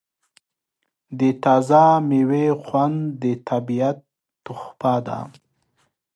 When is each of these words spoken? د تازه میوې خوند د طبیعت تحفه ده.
د 1.19 1.21
تازه 1.43 1.83
میوې 2.09 2.45
خوند 2.63 2.97
د 3.21 3.23
طبیعت 3.49 3.97
تحفه 4.45 4.95
ده. 5.07 5.19